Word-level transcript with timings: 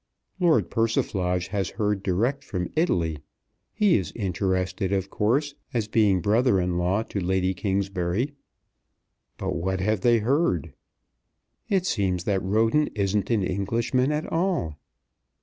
"Lord 0.39 0.71
Persiflage 0.71 1.49
has 1.49 1.69
heard 1.77 2.01
direct 2.01 2.43
from 2.43 2.69
Italy. 2.75 3.19
He 3.71 3.97
is 3.99 4.11
interested, 4.15 4.91
of 4.91 5.11
course, 5.11 5.53
as 5.75 5.87
being 5.87 6.21
brother 6.21 6.59
in 6.59 6.79
law 6.79 7.03
to 7.03 7.19
Lady 7.19 7.53
Kingsbury." 7.53 8.31
"But 9.37 9.53
what 9.55 9.79
have 9.79 10.01
they 10.01 10.17
heard?" 10.17 10.73
"It 11.69 11.85
seems 11.85 12.23
that 12.23 12.41
Roden 12.41 12.87
isn't 12.95 13.29
an 13.29 13.43
Englishman 13.43 14.11
at 14.11 14.25
all." 14.31 14.73